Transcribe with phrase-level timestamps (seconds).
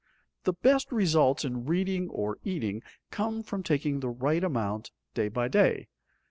[0.45, 5.47] The best results in reading or eating come from taking the right amount day by
[5.47, 5.89] day.